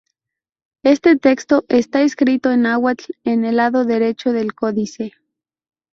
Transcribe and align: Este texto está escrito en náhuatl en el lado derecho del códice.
Este 0.83 1.15
texto 1.15 1.63
está 1.69 2.01
escrito 2.01 2.51
en 2.51 2.63
náhuatl 2.63 3.11
en 3.23 3.45
el 3.45 3.57
lado 3.57 3.85
derecho 3.85 4.31
del 4.33 4.55
códice. 4.55 5.13